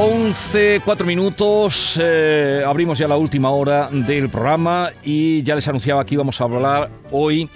[0.00, 6.06] 11, 4 minutos, eh, abrimos ya la última hora del programa y ya les anunciaba
[6.06, 7.50] que íbamos a hablar hoy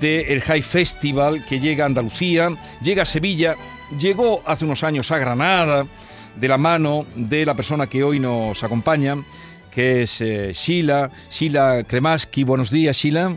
[0.00, 2.48] del High Festival que llega a Andalucía,
[2.82, 3.54] llega a Sevilla,
[3.96, 5.86] llegó hace unos años a Granada
[6.34, 9.16] de la mano de la persona que hoy nos acompaña,
[9.70, 12.42] que es eh, Sheila, Sheila Kremaski.
[12.42, 13.36] Buenos días, Sheila.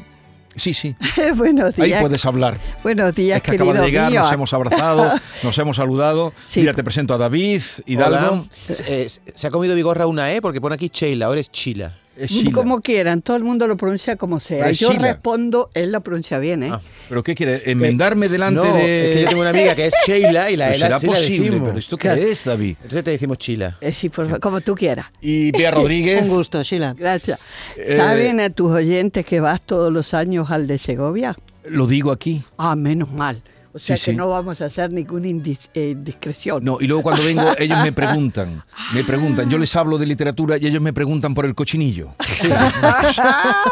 [0.58, 0.96] Sí, sí,
[1.36, 2.58] Buenos ahí puedes hablar.
[2.84, 4.22] Buenos días, Es que querido acaba de llegar, mío.
[4.22, 6.34] nos hemos abrazado, nos hemos saludado.
[6.48, 6.62] Sí.
[6.62, 8.18] Mira, te presento a David Hidalgo.
[8.18, 8.44] Hola.
[8.88, 11.94] Eh, se ha comido Vigorra una E porque pone aquí Sheila, ahora es Chila.
[12.18, 12.32] Es.
[12.54, 14.72] Como quieran, todo el mundo lo pronuncia como sea.
[14.72, 16.70] Yo respondo, él lo pronuncia bien, ¿eh?
[16.72, 16.82] Ah.
[17.10, 17.62] ¿Pero qué quiere?
[17.70, 19.10] ¿Enmendarme delante no, de...?
[19.10, 21.00] es que yo tengo una amiga que es Sheila y la Pero E la, será
[21.00, 21.68] sí la posible, decimos.
[21.68, 22.22] pero ¿esto qué Claro.
[22.24, 22.76] es, David?
[22.82, 23.78] Entonces te decimos Chila.
[23.82, 25.08] Eh, sí, por favor, como tú quieras.
[25.22, 26.22] Y Bea Rodríguez.
[26.24, 26.96] Un gusto, Sheila.
[26.98, 27.40] Gracias.
[27.76, 31.36] Eh, ¿Saben a tus oyentes que vas todos los años al de Segovia?
[31.66, 32.44] Lo digo aquí.
[32.58, 33.42] Ah, menos mal.
[33.78, 34.18] O sea Sí, que sí.
[34.18, 36.64] no vamos a hacer ninguna indis- eh, indiscreción.
[36.66, 40.58] No, y luego cuando vengo, ellos me preguntan, me preguntan, yo les hablo de literatura
[40.58, 42.16] y ellos me preguntan por el cochinillo.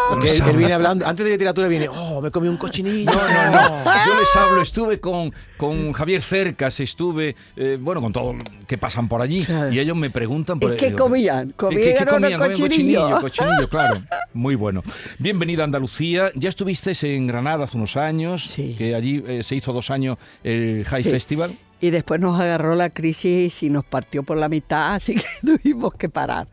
[0.10, 3.12] Porque él, él viene hablando, antes de literatura viene, oh, me comí un cochinillo.
[3.12, 3.52] No, no,
[3.84, 4.06] no.
[4.06, 8.36] Yo les hablo, estuve con, con Javier Cercas, estuve, eh, bueno, con todos
[8.68, 9.44] que pasan por allí.
[9.44, 9.72] Claro.
[9.72, 11.48] Y ellos me preguntan por ¿Y qué comían?
[11.50, 12.40] ¿Qué- ¿Comían qué- qué o no comían?
[12.40, 13.02] Comían cochinillo?
[13.02, 14.02] cochinillo, cochinillo, claro.
[14.34, 14.84] Muy bueno.
[15.20, 16.32] Bienvenida a Andalucía.
[16.36, 18.76] Ya estuviste en Granada hace unos años, Sí.
[18.78, 19.95] que allí eh, se hizo dos años
[20.44, 21.10] el High Sí.
[21.10, 21.58] Festival.
[21.82, 25.94] Y después nos agarró la crisis y nos partió por la mitad, así que tuvimos
[25.96, 26.48] que parar.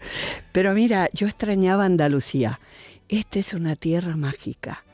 [0.53, 2.61] Pero mira, yo extrañaba Andalucía.
[3.09, 4.85] Esta es una tierra mágica.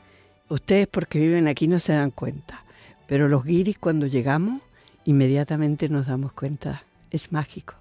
[0.49, 2.63] Ustedes porque viven aquí no se dan cuenta.
[3.07, 4.61] Pero los guiris cuando llegamos,
[5.05, 6.83] inmediatamente nos damos cuenta.
[7.11, 7.75] Es mágico.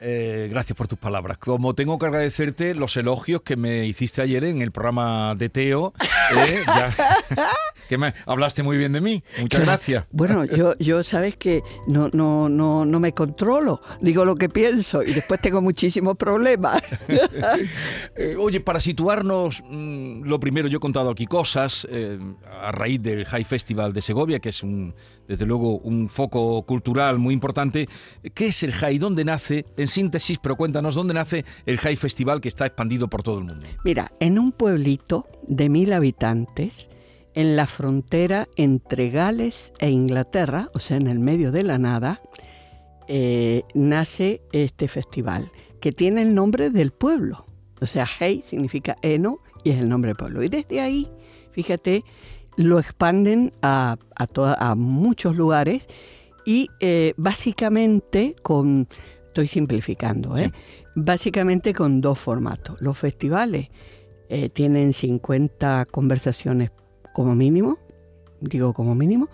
[0.00, 1.38] Eh, gracias por tus palabras.
[1.38, 5.92] Como tengo que agradecerte los elogios que me hiciste ayer en el programa de Teo,
[6.36, 6.94] eh, ya-
[7.88, 9.24] que me hablaste muy bien de mí.
[9.40, 9.64] Muchas Claro.
[9.66, 10.04] gracias.
[10.12, 13.80] Bueno, yo, yo sabes que no, no, no, no me controlo.
[14.00, 16.82] Digo lo que pienso y después tengo muchísimos problemas.
[18.16, 21.86] Eh, oye, para situarnos, mm, lo primero, yo he contado aquí cosas
[22.60, 24.94] a raíz del High Festival de Segovia, que es un,
[25.28, 27.88] desde luego un foco cultural muy importante.
[28.34, 28.98] ¿Qué es el High?
[28.98, 29.66] ¿Dónde nace?
[29.76, 33.44] En síntesis, pero cuéntanos, ¿dónde nace el High Festival que está expandido por todo el
[33.44, 33.66] mundo?
[33.84, 36.90] Mira, en un pueblito de mil habitantes,
[37.34, 42.20] en la frontera entre Gales e Inglaterra, o sea, en el medio de la nada,
[43.06, 45.50] eh, nace este festival,
[45.80, 47.46] que tiene el nombre del pueblo.
[47.80, 50.42] O sea, Hey significa heno y es el nombre del pueblo.
[50.42, 51.08] Y desde ahí,
[51.52, 52.04] fíjate,
[52.56, 55.86] lo expanden a, a, toda- a muchos lugares
[56.44, 58.88] y eh, básicamente con,
[59.38, 60.50] estoy simplificando, ¿eh?
[60.96, 62.76] básicamente con dos formatos.
[62.80, 63.68] Los festivales
[64.28, 66.72] eh, tienen 50 conversaciones
[67.12, 67.78] como mínimo,
[68.40, 69.28] digo como mínimo,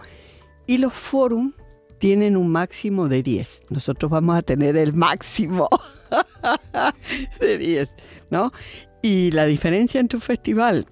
[0.67, 1.55] y los forums
[1.99, 3.63] tienen un máximo de 10.
[3.71, 5.71] Nosotros vamos a tener el máximo
[7.41, 7.89] de 10,
[8.29, 8.53] ¿no?
[9.01, 10.85] Y la diferencia entre un festival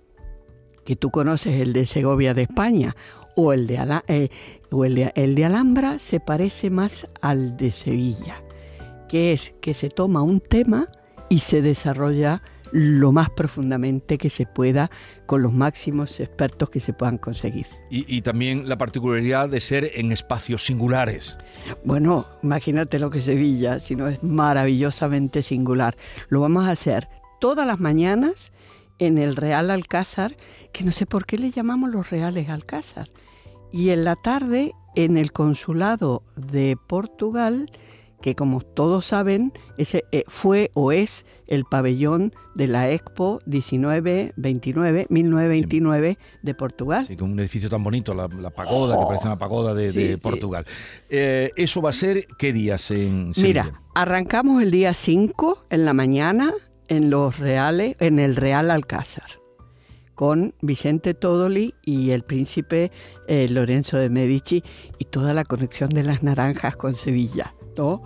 [0.87, 2.97] que tú conoces, el de Segovia de España,
[3.37, 4.31] o el de, Ala- eh,
[4.71, 8.43] o el de, el de Alhambra, se parece más al de Sevilla,
[9.13, 10.89] que es que se toma un tema
[11.29, 14.91] y se desarrolla lo más profundamente que se pueda
[15.27, 17.67] con los máximos expertos que se puedan conseguir.
[17.91, 21.37] Y, y también la particularidad de ser en espacios singulares.
[21.85, 25.95] Bueno, imagínate lo que Sevilla, si no es maravillosamente singular.
[26.31, 27.07] Lo vamos a hacer
[27.39, 28.51] todas las mañanas
[28.99, 30.39] en el Real Alcázar,
[30.73, 33.11] que no sé por qué le llamamos los Reales Alcázar.
[33.73, 37.71] Y en la tarde en el Consulado de Portugal,
[38.23, 45.07] que como todos saben, ese eh, fue o es el pabellón de la Expo 1929,
[45.11, 47.07] 1929 de Portugal.
[47.07, 49.99] Sí, con un edificio tan bonito, la, la pagoda, que parece una pagoda de, Sí,
[49.99, 50.17] de sí.
[50.17, 50.65] Portugal.
[51.11, 53.65] Eh, ¿Eso va a ser qué días en Sevilla?
[53.65, 56.55] Mira, arrancamos el día 5 en la mañana
[56.89, 59.41] en los reales, en el Real Alcázar,
[60.15, 62.91] con Vicente Todoli y el príncipe
[63.29, 64.63] eh, Lorenzo de Medici
[64.99, 68.03] y toda la conexión de las naranjas con Sevilla, ¿no?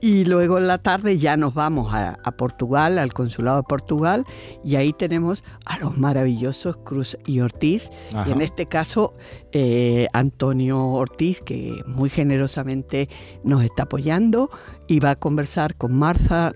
[0.00, 4.26] Y luego en la tarde ya nos vamos a, a Portugal, al consulado de Portugal,
[4.62, 7.90] y ahí tenemos a los maravillosos Cruz y Ortiz.
[8.12, 8.28] Ajá.
[8.28, 9.14] Y en este caso,
[9.52, 13.08] eh, Antonio Ortiz, que muy generosamente
[13.44, 14.50] nos está apoyando
[14.88, 16.52] y va a conversar con Martha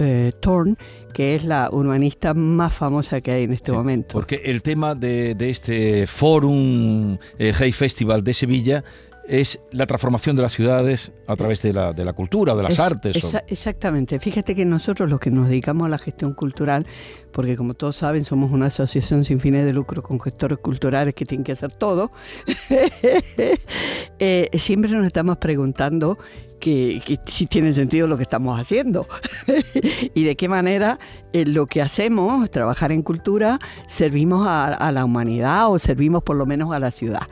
[0.00, 0.74] eh, Thorne,
[1.12, 4.14] que es la urbanista más famosa que hay en este Sí, momento.
[4.14, 8.84] Porque el tema de, de este Forum eh, Hey Festival de Sevilla
[9.30, 12.72] es la transformación de las ciudades a través de la, de la cultura, de las
[12.74, 13.24] Es- artes.
[13.34, 14.18] o- exactamente.
[14.18, 16.84] Fíjate que nosotros los que nos dedicamos a la gestión cultural,
[17.32, 21.24] porque como todos saben somos una asociación sin fines de lucro con gestores culturales que
[21.26, 22.10] tienen que hacer todo,
[24.18, 26.18] eh, siempre nos estamos preguntando
[26.58, 29.06] que, que si tiene sentido lo que estamos haciendo
[30.14, 30.98] y de qué manera
[31.32, 36.36] eh, lo que hacemos, trabajar en cultura, servimos a, a la humanidad o servimos por
[36.36, 37.22] lo menos a la ciudad.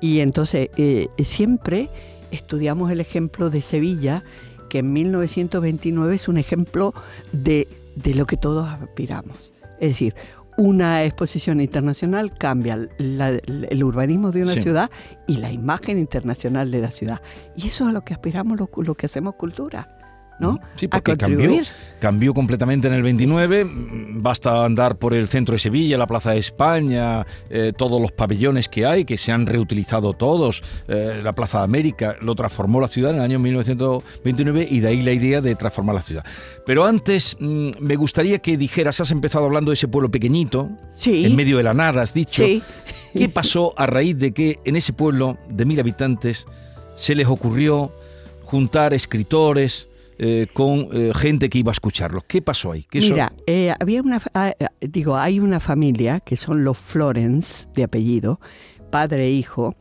[0.00, 1.90] Y entonces eh, siempre
[2.30, 4.24] estudiamos el ejemplo de Sevilla,
[4.68, 6.94] que en 1929 es un ejemplo
[7.32, 7.66] de,
[7.96, 9.36] de lo que todos aspiramos.
[9.80, 10.14] Es decir,
[10.56, 14.62] una exposición internacional cambia la- el urbanismo de una Sí.
[14.62, 14.90] ciudad
[15.26, 17.20] y la imagen internacional de la ciudad.
[17.56, 19.96] Y eso es a lo que aspiramos los, los que hacemos cultura,
[20.40, 20.58] ¿no?
[20.76, 21.68] Sí, a porque cambió, contribuir.
[22.00, 23.64] cambió completamente en el 29.
[23.64, 28.12] mm, Basta andar por el centro de Sevilla, la Plaza de España, eh, todos los
[28.12, 30.62] pabellones que hay, que se han reutilizado todos.
[30.88, 34.88] eh, la Plaza de América lo transformó la ciudad en el año 1929 y de
[34.88, 36.24] ahí la idea de transformar la ciudad.
[36.66, 41.24] Pero antes mm, me gustaría que dijeras, has empezado hablando de ese pueblo pequeñito, Sí,
[41.24, 42.44] en medio de la nada, has dicho.
[42.44, 42.62] sí.
[43.12, 46.46] ¿Qué pasó a raíz de que en ese pueblo de mil habitantes
[46.94, 47.92] se les ocurrió
[48.44, 49.88] juntar escritores
[50.22, 52.24] eh, con eh, gente que iba a escucharlos?
[52.28, 52.84] ¿Qué pasó ahí?
[52.84, 57.66] ¿Qué Mira, eh, había una, ah, ah, digo, hay una familia que son los Florence
[57.74, 58.38] de apellido,
[58.90, 59.76] padre, e hijo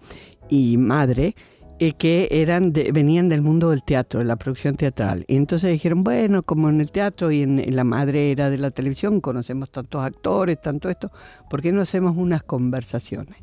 [0.48, 1.36] y madre,
[1.80, 5.26] eh, que eran de- venían del mundo del teatro, de la producción teatral.
[5.28, 8.58] Y entonces dijeron, bueno, como en el teatro y en, en la madre era de
[8.58, 11.12] la televisión, conocemos tantos actores, tanto esto,
[11.50, 13.36] ¿por qué no hacemos unas conversaciones?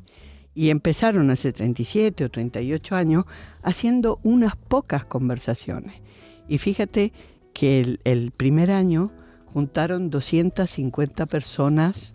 [0.54, 3.25] Y empezaron hace 37 o 38 años
[3.62, 6.06] haciendo unas pocas conversaciones.
[6.48, 7.12] Y fíjate
[7.52, 9.10] que el, el primer año
[9.46, 12.12] juntaron 250 personas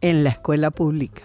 [0.00, 1.22] en la escuela pública.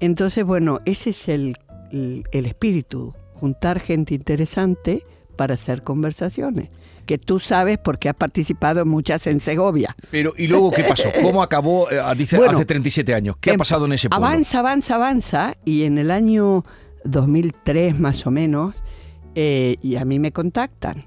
[0.00, 1.56] Entonces, bueno, ese es el,
[1.92, 5.02] el- el espíritu, juntar gente interesante
[5.36, 6.68] para hacer conversaciones,
[7.04, 9.94] que tú sabes porque has participado en muchas en Segovia.
[10.10, 11.08] Pero, ¿y luego qué pasó?
[11.22, 13.36] ¿Cómo acabó, eh, dice, Bueno, hace 37 años?
[13.40, 14.26] ¿Qué ha em- pasado en ese pueblo?
[14.26, 16.64] Avanza, avanza, avanza, y en el año
[17.04, 18.74] 2003 más o menos,
[19.34, 21.04] eh, y a mí me contactan.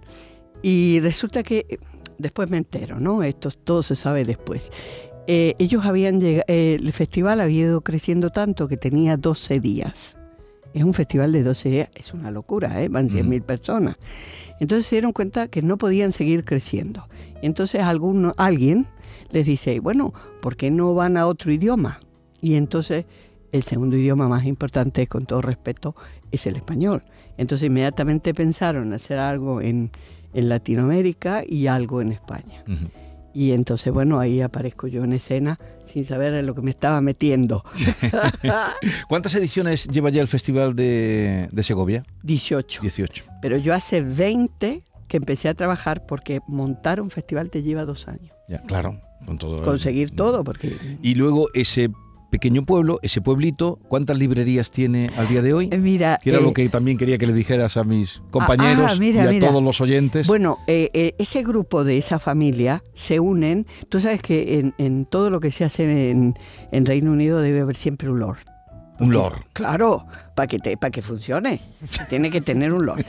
[0.61, 1.77] Y resulta que, eh,
[2.17, 3.23] después me entero, ¿no?
[3.23, 4.71] Esto todo se sabe después.
[5.27, 10.17] Eh, ellos habían llegado, el festival había ido creciendo tanto que tenía 12 días.
[10.73, 12.89] Es un festival de 12 días, es una locura, ¿eh?
[12.89, 13.95] van 100.000 personas.
[14.59, 17.07] Entonces se dieron cuenta que no podían seguir creciendo.
[17.41, 18.87] Entonces alguno, alguien
[19.31, 22.01] les dice, bueno, ¿por qué no van a otro idioma?
[22.41, 23.05] Y entonces
[23.51, 25.95] el segundo idioma más importante, con todo respeto,
[26.31, 27.03] es el español.
[27.37, 29.91] Entonces inmediatamente pensaron en hacer algo en,
[30.33, 32.63] en Latinoamérica y algo en España.
[33.33, 36.99] Y entonces, bueno, ahí aparezco yo en escena sin saber en lo que me estaba
[37.01, 37.63] metiendo.
[39.07, 42.05] ¿Cuántas ediciones lleva ya el Festival de, de Segovia?
[42.23, 42.81] 18.
[42.81, 43.25] 18.
[43.41, 48.07] Pero yo hace 20 que empecé a trabajar porque montar un festival te lleva dos
[48.07, 48.31] años.
[48.47, 49.01] Ya, claro.
[49.25, 50.77] Con todo, Conseguir todo, porque...
[51.01, 51.89] Y luego ese
[52.29, 55.69] pequeño pueblo, ese pueblito, ¿cuántas librerías tiene al día de hoy?
[55.71, 58.91] Eh, Mira, Que era eh, lo que también quería que le dijeras a mis compañeros
[58.91, 59.47] ah, mira, y a mira.
[59.49, 60.27] todos los oyentes.
[60.27, 63.65] Bueno, eh, eh, ese grupo de esa familia se unen.
[63.89, 66.35] Tú sabes que en, en todo lo que se hace en,
[66.71, 68.37] en Reino Unido debe haber siempre un lord.
[68.99, 69.35] un lord.
[69.53, 71.59] Claro, para que, te- para que funcione.
[72.09, 73.03] Tiene que tener un lord.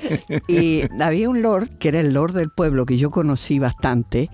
[0.48, 4.30] Y había un lord, que era el lord del pueblo, que yo conocí bastante,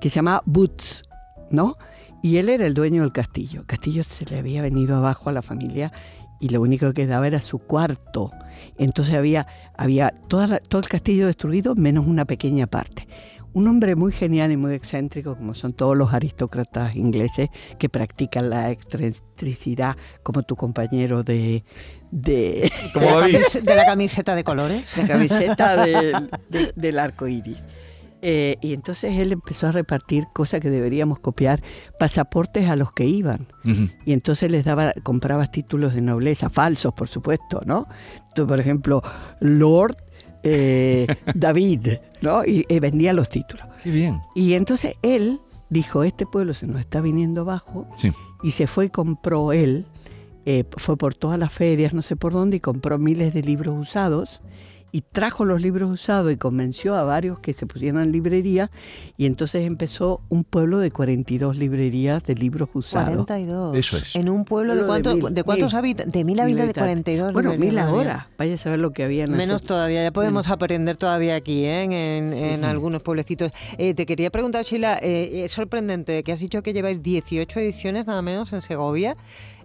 [0.00, 1.02] que se llamaba Boots,
[1.50, 1.76] ¿no?
[2.22, 3.60] Y él era el dueño del castillo.
[3.60, 5.92] El castillo se le había venido abajo a la familia
[6.40, 8.30] y lo único que quedaba era su cuarto.
[8.76, 9.46] Entonces había,
[9.76, 13.06] había toda la- todo el castillo destruido menos una pequeña parte.
[13.54, 17.48] Un hombre muy genial y muy excéntrico, como son todos los aristócratas ingleses
[17.78, 21.64] que practican la excentricidad, como tu compañero de,
[22.10, 23.36] de, de, la David.
[23.38, 24.96] camis- de la camiseta de colores.
[24.98, 27.56] la camiseta del- de- del arco iris.
[28.20, 31.62] Eh, y entonces él empezó a repartir cosas que deberíamos copiar,
[32.00, 33.46] pasaportes a los que iban.
[34.04, 37.86] Y entonces les daba, comprabas títulos de nobleza, falsos, por supuesto, ¿no?
[38.34, 39.02] Por ejemplo,
[39.40, 39.96] Lord
[40.42, 42.44] eh, David, ¿no?
[42.44, 43.66] Y, y vendía los títulos.
[43.82, 44.20] Qué bien.
[44.34, 48.10] Y entonces él dijo, este pueblo se nos está viniendo abajo, Sí.
[48.42, 49.86] y se fue y compró él,
[50.46, 53.76] eh, fue por todas las ferias, no sé por dónde, y compró miles de libros
[53.76, 54.40] usados
[54.90, 58.70] y trajo los libros usados y convenció a varios que se pusieran en librería
[59.16, 63.08] y entonces empezó un pueblo de 42 librerías de libros usados.
[63.26, 63.76] 42.
[63.76, 64.16] Eso es.
[64.16, 65.78] En un pueblo de, Pueblo de cuánto- mil, de cuántos mil.
[65.78, 66.12] habitantes?
[66.12, 67.32] De mil habitantes, de 42.
[67.34, 68.28] Bueno, librerías, mil ahora.
[68.38, 71.64] Vaya a saber lo que había en Menos ese- todavía, ya podemos aprender todavía aquí,
[71.64, 71.82] ¿eh?
[71.84, 72.44] en, en- Sí.
[72.44, 73.50] en algunos pueblecitos.
[73.76, 78.06] Eh, te quería preguntar, Sheila, eh, es sorprendente que has dicho que lleváis 18 ediciones
[78.06, 79.16] nada menos en Segovia.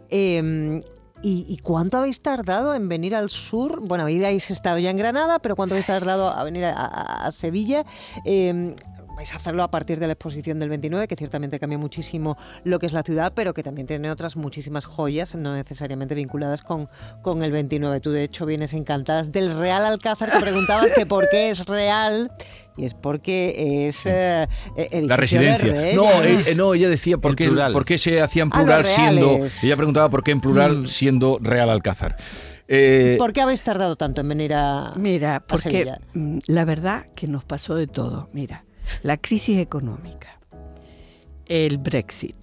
[0.09, 0.81] Eh,
[1.23, 3.79] ¿y, cuánto habéis tardado en venir al sur?
[3.81, 7.85] Bueno, habéis estado ya en Granada, pero ¿cuánto habéis tardado a venir a Sevilla?
[8.25, 8.75] Eh,
[9.15, 12.79] vais a hacerlo a partir de la exposición del 29, que ciertamente cambia muchísimo lo
[12.79, 16.89] que es la ciudad, pero que también tiene otras muchísimas joyas, no necesariamente vinculadas con,
[17.21, 17.99] con el 29.
[17.99, 22.31] Tú, de hecho, vienes encantadas del Real Alcázar, que preguntabas que por qué es real,
[22.75, 25.71] y es porque es eh, eh, La de residencia.
[25.71, 25.95] reyes.
[25.95, 27.71] No, eh, eh, no, ella decía por qué, plural.
[27.71, 29.39] por qué se hacía en Ah, plural siendo.
[29.61, 30.87] Ella preguntaba por qué en plural Mm.
[30.87, 32.15] siendo Real Alcázar.
[32.67, 35.99] Eh, ¿Por qué habéis tardado tanto en venir a, Mira, porque Sevilla.
[36.13, 38.29] mm, la verdad que nos pasó de todo.
[38.33, 38.63] Mira,
[39.03, 40.39] la crisis económica,
[41.45, 42.35] el Brexit.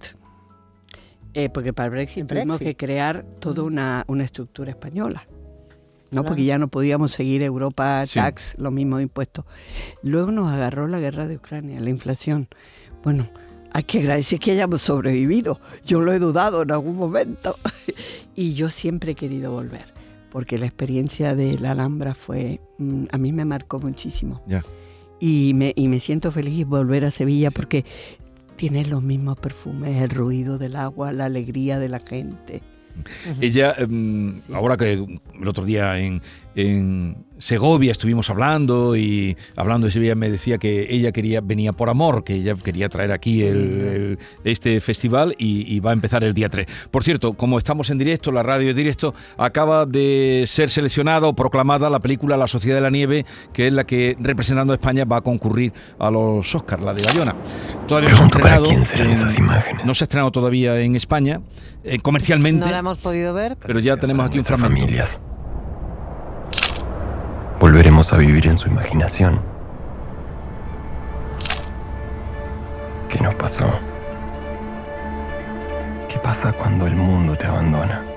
[1.33, 2.77] Eh, porque para el Brexit, El tuvimos Brexit.
[2.77, 5.25] que crear toda una, una estructura española.
[5.29, 6.09] ¿no?
[6.09, 6.25] Claro.
[6.27, 8.19] Porque ya no podíamos seguir Europa, Sí.
[8.19, 9.45] tax, los mismos impuestos.
[10.03, 12.49] Luego nos agarró la guerra de Ucrania, la inflación.
[13.01, 13.29] Bueno,
[13.71, 15.61] hay que agradecer que hayamos sobrevivido.
[15.85, 17.55] Yo lo he dudado en algún momento.
[18.35, 19.85] y yo siempre he querido volver,
[20.31, 24.41] porque la experiencia de la Alhambra fue, mm, a mí me marcó muchísimo.
[25.21, 27.85] Y me, y me siento feliz volver a Sevilla porque
[28.57, 32.61] tiene los mismos perfumes, el ruido del agua, la alegría de la gente.
[33.39, 34.53] Ella, em, Sí.
[34.53, 36.21] ahora que el otro día en,
[36.55, 41.89] en Segovia estuvimos hablando y hablando de Sevilla me decía que ella quería venía por
[41.89, 46.23] amor, que ella quería traer aquí el- el- este festival y, y va a empezar
[46.23, 46.67] el día 3.
[46.91, 51.33] Por cierto, como estamos en directo, la radio en directo, acaba de ser seleccionada o
[51.33, 55.05] proclamada la película La Sociedad de la Nieve, que es la que representando a España
[55.05, 57.35] va a concurrir a los Oscars, la de Bayona.
[57.87, 59.85] Todavía no se ha estrenado, quién serán en- esas imágenes.
[59.85, 61.41] no se ha estrenado todavía en España,
[61.83, 62.63] eh, comercialmente.
[62.65, 63.57] No la hemos podido ver.
[63.65, 64.79] Pero ya tenemos aquí un fragmento.
[64.81, 65.19] familias.
[67.61, 69.39] Volveremos a vivir en su imaginación.
[73.07, 73.71] ¿Qué nos pasó?
[76.09, 78.10] ¿Qué pasa cuando el mundo te abandona?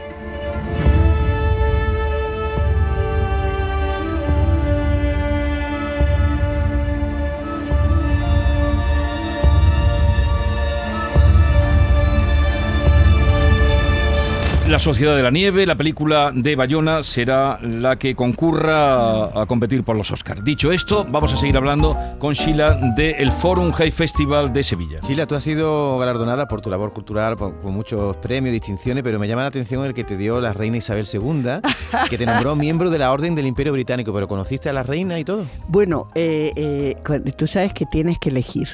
[14.74, 19.84] La Sociedad de la Nieve, la película de Bayona, será la que concurra a, competir
[19.84, 20.42] por los Oscars.
[20.42, 24.98] Dicho esto, vamos a seguir hablando con Sheila del Forum High Festival de Sevilla.
[25.06, 29.20] Sheila, tú has sido galardonada por tu labor cultural, por, con muchos premios, distinciones, pero
[29.20, 31.44] me llama la atención el que te dio la reina Isabel II,
[32.10, 35.20] que te nombró miembro de la Orden del Imperio Británico, pero ¿conociste a la reina
[35.20, 35.46] y todo?
[35.68, 36.96] Bueno, eh, eh,
[37.36, 38.70] tú sabes que tienes que elegir.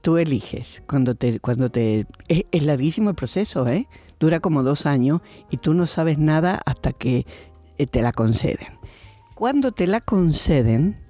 [0.00, 3.86] Tú eliges cuando te, cuando te, es, es larguísimo el proceso, ¿eh?
[4.20, 7.26] Dura como dos años y tú no sabes nada hasta que
[7.78, 8.68] eh, te la conceden.
[9.34, 11.00] Cuando te la conceden,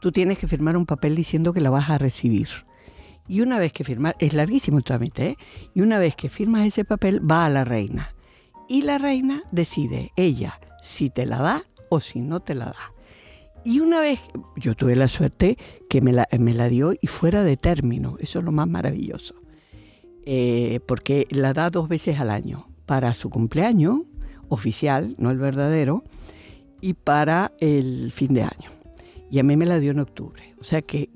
[0.00, 2.48] tú tienes que firmar un papel diciendo que la vas a recibir.
[3.28, 5.36] Y una vez que firmas, es larguísimo el trámite, ¿eh?
[5.74, 8.14] Y una vez que firmas ese papel, va a la reina.
[8.68, 12.92] Y la reina decide, ella, si te la da o si no te la da.
[13.64, 14.20] Y una vez,
[14.56, 18.38] yo tuve la suerte que me la, me la dio y fuera de término, eso
[18.38, 19.34] es lo más maravilloso,
[20.28, 24.00] Eh, porque la da dos veces al año, para su cumpleaños
[24.48, 26.02] oficial, no el verdadero,
[26.80, 28.70] y para el fin de año.
[29.30, 31.10] Y a mí me la dio en octubre, o sea que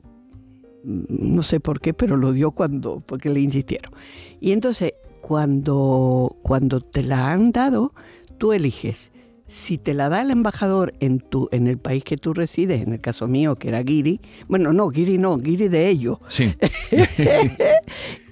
[0.84, 3.92] mm, no sé por qué, pero lo dio cuando, porque le insistieron.
[4.40, 7.92] Y entonces, cuando, cuando te la han dado,
[8.38, 9.10] tú eliges
[9.50, 12.92] si te la da el embajador en, tu, en el país que tú resides, en
[12.92, 16.54] el caso mío, que era Guiri, bueno, no, Guiri no, Guiri de ellos, Sí,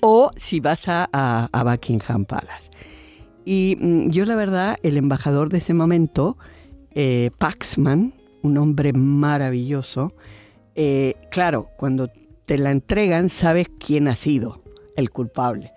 [0.03, 2.71] o si vas a, a- a Buckingham Palace.
[3.45, 6.37] Y mm, yo la verdad, el embajador de ese momento,
[6.95, 10.13] eh, Paxman, un hombre maravilloso,
[10.75, 12.09] eh, claro, cuando
[12.47, 14.63] te la entregan sabes quién ha sido
[14.97, 15.73] el culpable.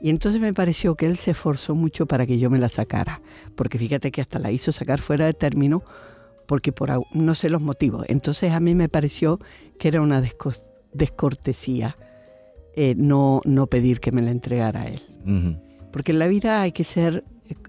[0.00, 3.22] Y entonces me pareció que él se esforzó mucho para que yo me la sacara,
[3.54, 5.82] porque fíjate que hasta la hizo sacar fuera de término,
[6.46, 8.04] porque por no sé los motivos.
[8.08, 9.40] Entonces a mí me pareció
[9.78, 10.62] que era una desco-
[10.92, 11.96] descortesía
[12.74, 15.00] eh, no, no pedir que me la entregara a él.
[15.90, 17.24] Porque en la vida hay que ser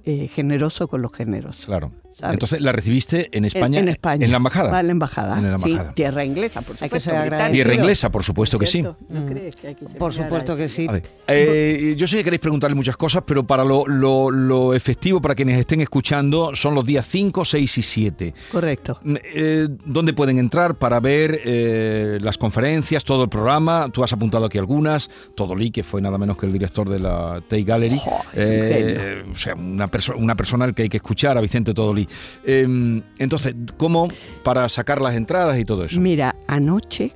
[0.07, 1.65] eh, generoso con los generosos.
[1.65, 1.91] claro.
[2.13, 2.33] ¿sabes?
[2.33, 3.77] Entonces, ¿la recibiste en España?
[3.77, 4.25] En, en España.
[4.25, 4.71] ¿En la embajada?
[4.71, 5.37] Va en la embajada.
[5.37, 7.11] En la sí, tierra inglesa, por supuesto.
[7.11, 7.51] Hay que.
[7.53, 8.81] Tierra inglesa, por supuesto que sí.
[8.81, 9.25] ¿No Mm.
[9.27, 10.87] crees que hay que ser Por supuesto que sí.
[11.27, 15.35] Eh, yo sé que queréis preguntarle muchas cosas, pero para lo, lo- lo efectivo, para
[15.35, 18.33] quienes estén escuchando, son los días 5, 6 y 7.
[18.51, 18.99] Correcto.
[19.03, 23.89] Mm, eh, ¿Dónde pueden entrar para ver eh, las conferencias, todo el programa?
[23.91, 25.09] Tú has apuntado aquí algunas.
[25.35, 27.97] Todolí, que fue nada menos que el director de la Tate Gallery.
[27.97, 31.41] Es un Eh, o sea, una, perso- una persona al que hay que escuchar, a
[31.41, 32.07] Vicente Todolí.
[32.45, 34.07] Eh, entonces, ¿cómo
[34.43, 35.99] para sacar las entradas y todo eso?
[35.99, 37.11] Mira, anoche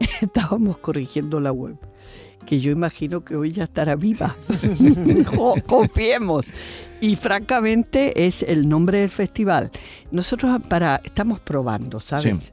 [0.20, 1.76] estábamos corrigiendo la web,
[2.46, 4.34] que yo imagino que hoy ya estará viva.
[5.66, 6.44] Confiemos.
[7.00, 9.70] Y francamente es el nombre del festival.
[10.12, 12.52] Nosotros para estamos probando, ¿sabes?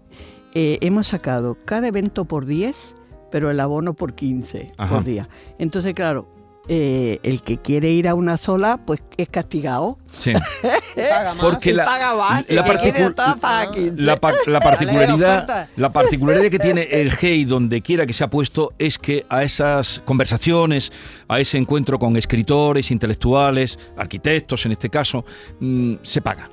[0.55, 2.96] Eh, hemos sacado cada evento por 10,
[3.31, 4.96] pero el abono por 15 Ajá.
[4.96, 5.29] por día.
[5.60, 6.27] Entonces, claro,
[6.70, 9.98] eh, el que quiere ir a una sola, pues es castigado.
[10.12, 10.34] Sí.
[10.96, 11.44] Paga más.
[11.44, 12.46] Porque la- paga más.
[12.50, 14.01] la El que quiere particu- otra paga 15.
[14.01, 14.60] La, par- la oferta.
[14.60, 19.25] particularidad, la particularidad que tiene el GEI donde quiera que se ha puesto es que
[19.30, 20.92] a esas conversaciones,
[21.28, 25.24] a ese encuentro con escritores, intelectuales, arquitectos en este caso,
[25.60, 26.50] mm, se paga.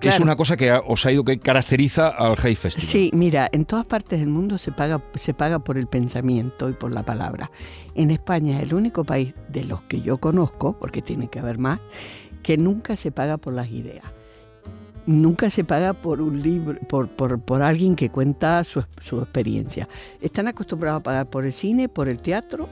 [0.00, 0.24] Que Es Claro.
[0.24, 2.86] una cosa que os ha ido que caracteriza al GEI Festival.
[2.88, 6.72] Sí, mira, en todas partes del mundo se paga, se paga por el pensamiento y
[6.72, 7.50] por la palabra.
[7.94, 11.58] En España es el único país de los que yo conozco, porque tiene que haber
[11.58, 11.80] más,
[12.42, 14.04] que nunca se paga por las ideas.
[15.06, 19.88] Nunca se paga por un libro, por, por, por alguien que cuenta su, su experiencia.
[20.20, 22.68] Están acostumbrados a pagar por el cine, por el teatro,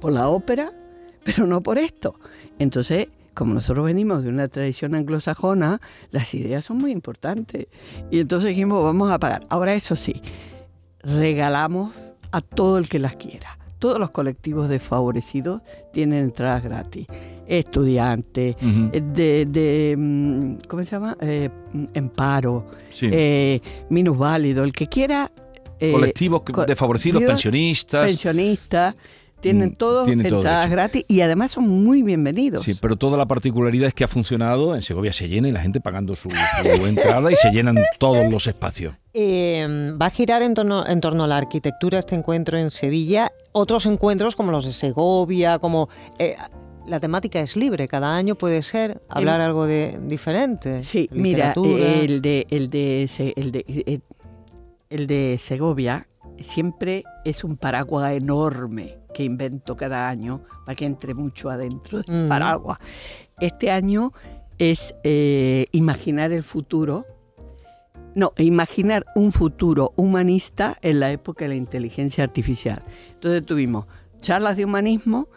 [0.00, 0.72] por la ópera,
[1.24, 2.14] pero no por esto.
[2.58, 7.66] Entonces, como nosotros venimos de una tradición anglosajona, las ideas son muy importantes.
[8.10, 9.46] Y entonces dijimos, vamos a pagar.
[9.48, 10.20] Ahora, eso sí,
[11.02, 11.94] regalamos
[12.30, 13.58] a todo el que las quiera.
[13.82, 15.60] Todos los colectivos desfavorecidos
[15.92, 17.08] tienen entradas gratis.
[17.48, 18.54] Estudiantes,
[18.92, 21.16] eh, de, de, mm, ¿cómo se llama?
[21.20, 23.08] Eh, mm, Emparo, sí.
[23.10, 23.60] eh,
[23.90, 25.32] minusválido, el que quiera.
[25.80, 28.06] eh, Colectivos co- desfavorecidos, pensionistas.
[28.06, 28.94] pensionistas,
[29.42, 30.72] tienen Mm, todos tienen todo entradas derecho.
[30.76, 32.62] gratis y además son muy bienvenidos.
[32.64, 35.60] Sí, pero toda la particularidad es que ha funcionado, en Segovia se llena y la
[35.60, 38.94] gente pagando su, su entrada y se llenan todos los espacios.
[39.14, 43.32] Eh, va a girar en torno, en torno a la arquitectura este encuentro en Sevilla.
[43.52, 45.88] Otros encuentros como los de Segovia, como...
[46.18, 46.36] eh,
[46.86, 50.82] la temática es libre, cada año puede ser hablar algo de diferente.
[50.82, 51.84] Sí, mira, literatura.
[51.84, 54.00] eh, el de, el de, el de, eh,
[54.90, 61.14] el de Segovia siempre es un paraguas enorme que invento cada año para que entre
[61.14, 62.28] mucho adentro del Ujú.
[62.28, 62.78] paraguas.
[63.40, 64.12] Este año
[64.58, 67.06] es eh, imaginar el futuro.
[68.14, 72.82] No, imaginar un futuro humanista en la época de la inteligencia artificial.
[73.14, 73.86] Entonces tuvimos
[74.20, 75.28] charlas de humanismo,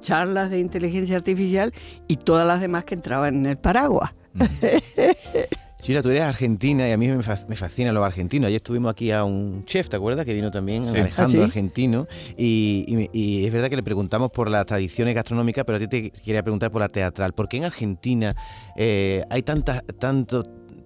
[0.00, 1.72] charlas de inteligencia artificial
[2.06, 4.12] y todas las demás que entraban en el paraguas.
[5.88, 8.48] Sheila, tú eres argentina y a mí me, fa- me fascinan los argentinos.
[8.48, 10.26] Ayer estuvimos aquí a un chef, ¿te acuerdas?
[10.26, 10.90] Que vino también, Sí.
[10.94, 11.48] Alejandro, ¿Ah, sí?
[11.48, 12.06] argentino.
[12.36, 15.88] Y, y y es verdad que le preguntamos por las tradiciones gastronómicas, pero a ti
[15.88, 17.32] te quería preguntar por la teatral.
[17.32, 18.36] ¿Por qué en Argentina
[18.76, 20.44] eh, hay tanta, tanto,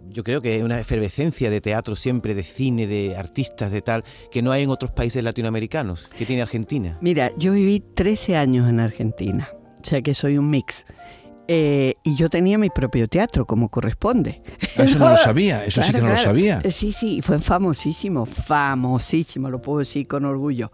[0.09, 4.05] yo creo que hay una efervescencia de teatro siempre, de cine, de artistas, de tal,
[4.31, 6.11] que no hay en otros países latinoamericanos?
[6.17, 6.97] ¿Qué tiene Argentina?
[7.01, 9.49] Mira, yo viví 13 años en Argentina,
[9.81, 10.87] o sea que soy un mix.
[11.49, 14.41] Eh, y yo tenía mi propio teatro, como corresponde.
[14.77, 16.29] Eso no lo sabía, eso sí que Claro, no lo claro.
[16.31, 16.61] sabía.
[16.63, 20.71] Eh, Sí, sí, fue famosísimo, famosísimo, lo puedo decir con orgullo.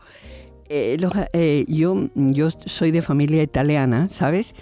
[0.68, 4.54] Eh, los- eh, yo, yo soy de familia italiana, ¿sabes?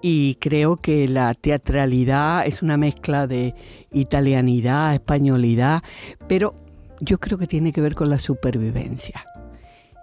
[0.00, 3.54] Y creo que la teatralidad es una mezcla de
[3.92, 5.82] italianidad, españolidad,
[6.28, 6.54] pero
[7.00, 9.24] yo creo que tiene que ver con la supervivencia.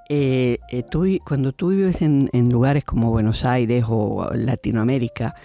[0.10, 5.36] Eh, eh, tú cuando tú vives en, en lugares como Buenos Aires o Latinoamérica,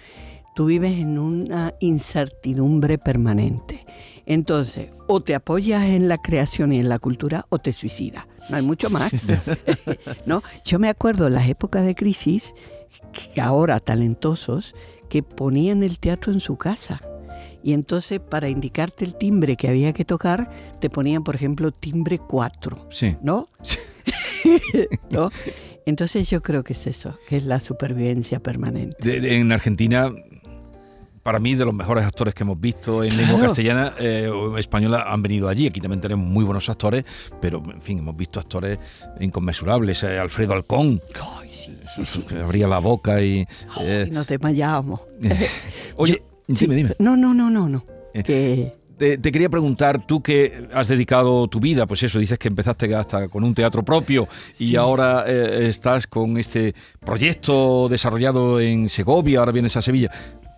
[0.55, 3.85] tú vives en una incertidumbre permanente.
[4.25, 8.25] Entonces, o te apoyas en la creación y en la cultura o te suicidas.
[8.49, 9.11] No hay mucho más.
[10.25, 10.41] ¿no?
[10.63, 12.55] Yo me acuerdo las épocas de crisis,
[13.33, 14.73] que ahora talentosos,
[15.09, 17.01] que ponían el teatro en su casa.
[17.63, 20.49] Y entonces, para indicarte el timbre que había que tocar,
[20.79, 23.15] te ponían, por ejemplo, timbre 4, Sí.
[23.21, 23.47] ¿no?
[25.09, 25.31] ¿No?
[25.85, 28.97] Entonces yo creo que es eso, que es la supervivencia permanente.
[28.99, 30.11] De- de- en Argentina,
[31.21, 33.47] para mí, de los mejores actores que hemos visto en lengua Claro.
[33.47, 35.67] castellana eh, o española han venido allí.
[35.67, 37.03] Aquí también tenemos muy buenos actores,
[37.41, 38.79] pero en fin, hemos visto actores
[39.19, 40.01] inconmensurables.
[40.03, 41.01] Eh, Alfredo Alcón,
[41.41, 41.49] Ay,
[42.05, 43.47] sí, que abría la boca y.
[43.75, 45.01] Ay, eh, nos desmayábamos.
[45.97, 46.95] oye, Sí, dime, dime.
[46.99, 47.83] No, no, no, no, no.
[48.23, 52.47] Que Te, te quería preguntar, tú que has dedicado tu vida, pues eso, dices que
[52.47, 54.27] empezaste hasta con un teatro propio
[54.57, 54.75] y Sí.
[54.75, 60.11] ahora eh, estás con este proyecto desarrollado en Segovia, ahora vienes a Sevilla.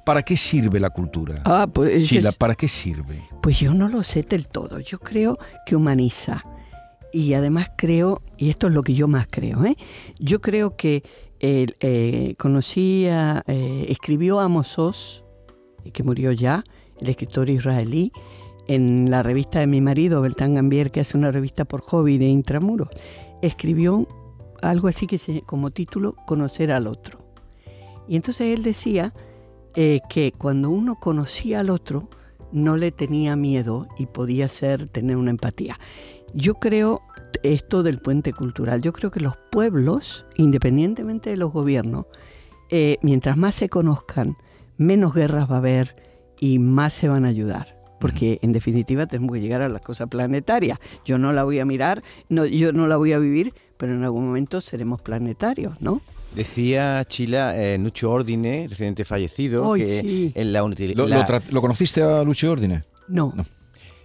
[0.05, 1.41] ¿para qué sirve la cultura?
[1.43, 3.21] Ah, pues, es- ¿para qué sirve?
[3.41, 4.79] pues yo no lo sé del todo.
[4.79, 6.43] Yo creo que humaniza.
[7.11, 9.75] Y además creo, y esto es lo que yo más creo, ¿eh?
[10.19, 11.03] yo creo que
[11.41, 15.23] eh, conocí a, eh, escribió Amos Oz,
[15.91, 16.63] que murió ya,
[17.01, 18.11] el escritor israelí,
[18.67, 22.25] en la revista de mi marido, Beltán Gambier, que hace una revista por hobby de
[22.25, 22.89] Intramuros.
[23.41, 24.07] Escribió
[24.61, 27.19] algo así que se, como título, Conocer al otro.
[28.07, 29.13] Y entonces él decía
[29.75, 32.09] eh, que cuando uno conocía al otro,
[32.51, 35.79] no le tenía miedo y podía ser, tener una empatía.
[36.33, 37.01] Yo creo
[37.43, 42.05] esto del puente cultural, yo creo que los pueblos, independientemente de los gobiernos,
[42.69, 44.35] eh, mientras más se conozcan,
[44.77, 45.95] menos guerras va a haber
[46.39, 47.75] y más se van a ayudar.
[47.99, 50.79] Porque en definitiva tenemos que llegar a la cosa planetaria.
[51.03, 54.03] Yo no la voy a mirar, no, yo no la voy a vivir, pero en
[54.03, 56.01] algún momento seremos planetarios, ¿no?
[56.35, 60.31] Decía Chila eh, Nucho Ordine, recientemente fallecido, que sí.
[60.35, 62.83] en, la ¿Lo, la- lo conociste a Lucio Ordine?
[63.07, 63.33] No.
[63.35, 63.45] No.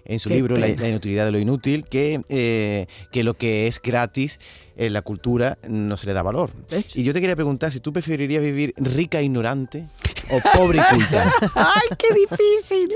[0.05, 3.81] En su Qué libro la, inutilidad de lo inútil, que, eh, que lo que es
[3.81, 4.39] gratis
[4.77, 6.51] en la cultura no se le da valor.
[6.71, 6.97] ¿Ves?
[6.97, 9.87] Y yo te quería preguntar si tú preferirías vivir rica e ignorante
[10.31, 11.33] o pobre y culta.
[11.55, 12.95] ¡Ay, qué difícil!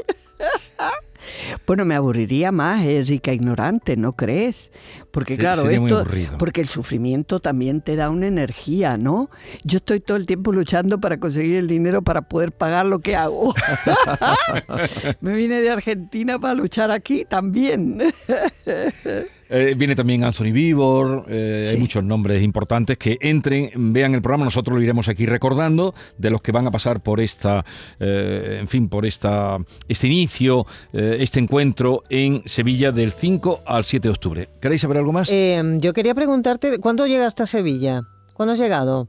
[1.67, 4.71] Bueno, me aburriría más, es rica ignorante, ¿no crees?
[5.11, 6.05] Porque Sí, claro, esto,
[6.39, 9.31] porque el sufrimiento también te da una energía, ¿no?
[9.65, 13.17] Yo estoy todo el tiempo luchando para conseguir el dinero para poder pagar lo que
[13.17, 13.55] hago.
[15.21, 18.03] me vine de Argentina para luchar aquí también.
[19.49, 24.45] Eh, viene también Anthony Vivor, eh, hay muchos nombres importantes que entren, vean el programa,
[24.45, 27.65] nosotros lo iremos aquí recordando de los que van a pasar por esta,
[28.01, 33.85] eh, en fin, por esta, este inicio, eh, este encuentro en Sevilla del 5 al
[33.85, 34.49] 7 de octubre.
[34.61, 35.29] ¿Queréis saber algo más?
[35.31, 38.03] Eh, yo quería preguntarte, ¿cuándo llegaste a Sevilla?
[38.35, 39.09] ¿Cuándo has llegado?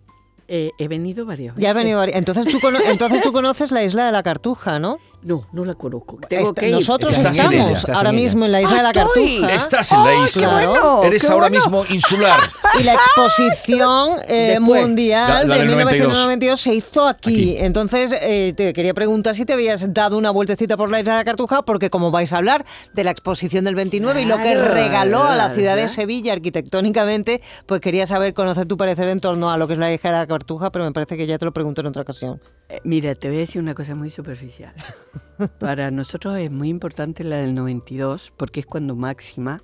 [0.49, 1.61] Eh, he venido varias veces.
[1.63, 4.97] Ya has venido vari- Entonces tú, entonces tú conoces la isla de la Cartuja, ¿no?
[5.27, 6.17] No, no la conozco.
[6.29, 6.73] Tengo Esta- que ir.
[6.75, 8.23] nosotros Estás en ella, estamos estás ahora en ella.
[8.23, 9.39] mismo en la isla de la Ah, estoy.
[9.41, 9.55] Cartuja.
[9.55, 10.41] Estás en la ¡Ay, isla.
[10.61, 11.03] qué bueno!
[11.03, 11.65] Eres qué ahora bueno!
[11.65, 12.39] mismo insular.
[12.79, 17.29] Y la exposición eh, mundial La- la de del 1992 se hizo aquí.
[17.29, 17.55] Aquí.
[17.59, 21.19] Entonces, eh, te quería preguntar si te habías dado una vueltecita por la isla de
[21.19, 24.53] la Cartuja, porque como vais a hablar de la exposición del 29 y lo que
[24.53, 25.93] Claro, regaló a la ciudad de ¿verdad?
[25.93, 29.91] Sevilla arquitectónicamente, pues quería saber, conocer tu parecer en torno a lo que es la
[29.91, 32.39] isla de la Cartuja, pero me parece que ya te lo pregunto en otra ocasión.
[32.69, 34.73] Eh, Mira, te voy a decir una cosa muy superficial.
[35.59, 39.61] Para nosotros es muy importante la del 92 porque es cuando Máxima,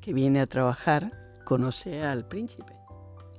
[0.00, 1.12] que viene a trabajar,
[1.44, 2.72] conoce al príncipe,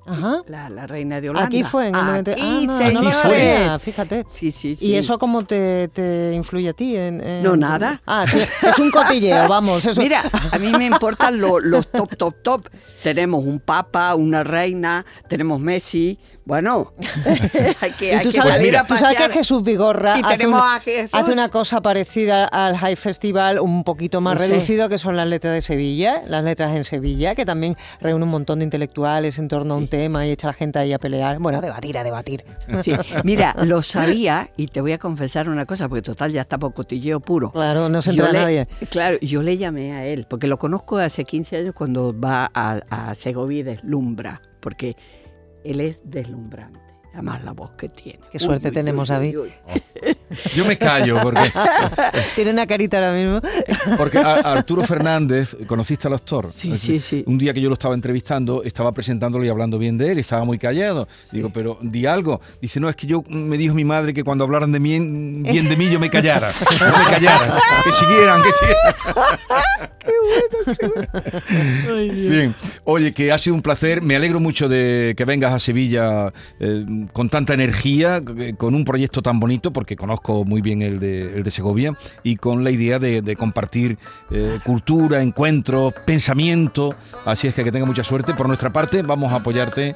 [0.05, 0.41] Ajá.
[0.47, 1.47] la, la reina de Holanda.
[1.47, 2.31] Aquí fue en el 90.
[2.31, 3.79] Aquí, Ah, no, no fue.
[3.79, 4.25] fíjate.
[4.33, 4.85] Sí, sí, sí.
[4.85, 6.95] ¿Y eso cómo te, te influye a ti?
[6.95, 8.01] En, en- No, nada.
[8.05, 9.85] Ah, sí, es un cotilleo, vamos.
[9.85, 10.01] Eso.
[10.01, 12.69] Mira, a mí me importan lo- los top, top, top.
[13.01, 16.17] Tenemos un papa, una reina, tenemos Messi.
[16.45, 16.93] Bueno,
[17.81, 19.29] hay que, hay tú que sabes, salir a tú sabes que.
[19.33, 21.09] Jesús Vigorra hace, una, a Jesús.
[21.13, 24.47] hace una cosa parecida al High Festival, un poquito más sé.
[24.49, 28.29] reducido, que son las letras de Sevilla, las letras en Sevilla, que también reúne un
[28.31, 30.99] montón de intelectuales en torno a un tema y echa a la gente ahí a
[30.99, 31.39] pelear.
[31.39, 32.43] Bueno, a debatir, a debatir.
[32.83, 36.57] Sí, Mira, lo sabía y te voy a confesar una cosa, porque total ya está
[36.57, 37.51] por cotilleo puro.
[37.51, 38.67] Claro, no se le- nadie.
[38.89, 42.81] Claro, yo le llamé a él, porque lo conozco hace 15 años cuando va a,
[42.89, 44.97] a Segovia y deslumbra, porque
[45.63, 46.82] él es deslumbrante.
[47.13, 48.19] Además, la voz que tiene.
[48.31, 49.37] Qué suerte tenemos, David.
[50.55, 51.41] Yo me callo porque,
[52.35, 53.39] Tiene una carita ahora mismo.
[53.97, 56.49] porque a- a Arturo Fernández, ¿conociste al actor?
[56.51, 57.23] Sí, sí, sí.
[57.27, 60.43] Un día que yo lo estaba entrevistando, estaba presentándolo y hablando bien de él, estaba
[60.43, 61.07] muy callado.
[61.31, 62.41] Digo, pero di algo.
[62.59, 65.69] Dice, no, es que yo me dijo mi madre que cuando hablaran de mí, bien
[65.69, 66.51] de mí, yo me callara.
[66.79, 67.57] No me callara.
[67.83, 68.93] Que siguieran, que siguieran.
[72.29, 74.01] Bien, oye, que ha sido un placer.
[74.01, 78.85] Me alegro mucho de que vengas a Sevilla eh, con tanta energía, eh, con un
[78.85, 82.71] proyecto tan bonito, porque conozco muy bien el de, el de Segovia, y con la
[82.71, 83.97] idea de, de compartir
[84.31, 86.95] eh, cultura, encuentros, pensamiento.
[87.25, 88.33] Así es que que tenga mucha suerte.
[88.33, 89.95] Por nuestra parte, vamos a apoyarte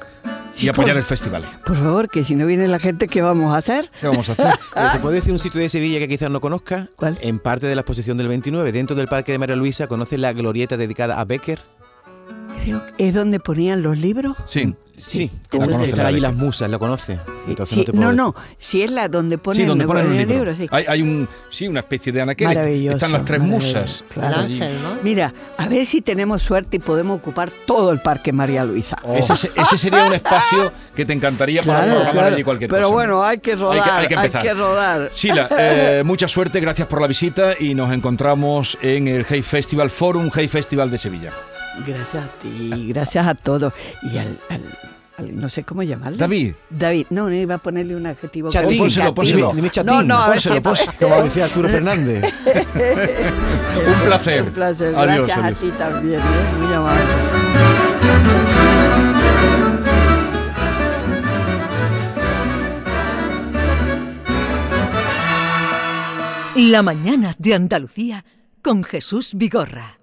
[0.60, 1.42] y apoyar por- el festival.
[1.64, 3.90] Por favor, que si no viene la gente, ¿qué vamos a hacer?
[4.00, 4.46] ¿Qué vamos a hacer?
[4.76, 6.88] Eh, ¿Te puedo decir un sitio de Sevilla que quizás no conozca?
[6.94, 7.18] ¿Cuál?
[7.20, 10.32] En parte de la exposición del 29, dentro del Parque de María Luisa, ¿conoces la
[10.32, 11.58] glorieta dedicada a Becker?
[12.62, 14.36] Creo que es donde ponían los libros.
[14.46, 14.74] Sí.
[15.00, 17.18] Sí, la como que conoce están la allí las musas, ¿lo?
[17.46, 20.06] Entonces Sí, no te puedo no, no, si es la donde ponen, Sí, donde ponen
[20.06, 20.34] el el libro.
[20.44, 20.66] libro, sí.
[20.70, 22.48] Hay, hay un, sí, una especie de anaquel.
[22.48, 24.04] Maravilloso, Están las tres musas.
[24.12, 24.46] Claro.
[25.02, 28.96] Mira, a ver si tenemos suerte y podemos ocupar todo el Parque María Luisa.
[29.14, 32.34] Ese, se- ese sería un espacio que te encantaría para Claro, programar claro.
[32.34, 32.94] allí cualquier Pero cosa.
[32.94, 34.56] bueno, hay que rodar, Hay que- hay hay que empezar.
[34.56, 35.10] rodar.
[35.14, 39.90] Sheila, eh, mucha suerte, gracias por la visita y nos encontramos en el Hey Festival,
[39.90, 41.32] Forum Hey Festival de Sevilla.
[41.86, 43.72] Gracias a ti, gracias a todos.
[44.02, 44.38] Y al-
[45.18, 46.18] no sé cómo llamarle.
[46.18, 46.54] David.
[46.70, 48.50] David, no, no iba a ponerle un adjetivo.
[48.50, 48.78] Chatín.
[48.78, 49.38] Pónselo, pónselo.
[49.48, 49.92] Dime, dime chatín.
[49.92, 52.24] No, no, a ver pónselo, si- pónselo, como decía Arturo Fernández.
[52.44, 54.42] Un placer.
[54.42, 54.94] Un placer.
[54.96, 55.58] Adiós, Gracias adiós.
[55.58, 56.56] a ti también, ¿eh?
[56.60, 57.04] muy amable.
[66.56, 68.24] La mañana de Andalucía
[68.62, 69.97] con Jesús Vigorra.